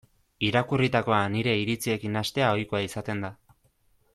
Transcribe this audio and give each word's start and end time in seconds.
Irakurritakoa 0.45 1.19
nire 1.35 1.53
iritziekin 1.65 2.17
nahastea 2.19 2.49
ohikoa 2.57 2.81
izaten 2.89 3.23
da. 3.27 3.35